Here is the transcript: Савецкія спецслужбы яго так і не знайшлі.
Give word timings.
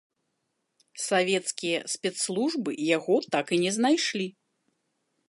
Савецкія 1.07 1.79
спецслужбы 1.95 2.71
яго 2.97 3.15
так 3.37 3.45
і 3.59 3.61
не 3.65 3.71
знайшлі. 3.77 4.27